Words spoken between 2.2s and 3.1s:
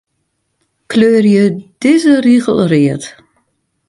rigel read.